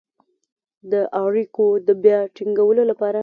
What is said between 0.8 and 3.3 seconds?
د اړیکو د بيا ټينګولو لپاره